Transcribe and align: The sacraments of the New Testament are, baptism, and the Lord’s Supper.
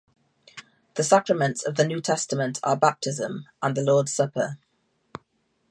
The 0.95 1.03
sacraments 1.03 1.63
of 1.63 1.75
the 1.75 1.85
New 1.87 2.01
Testament 2.01 2.59
are, 2.63 2.75
baptism, 2.75 3.45
and 3.61 3.77
the 3.77 3.83
Lord’s 3.83 4.11
Supper. 4.11 4.57